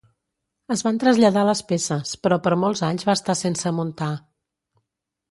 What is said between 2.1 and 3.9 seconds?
però per molts anys va estar sense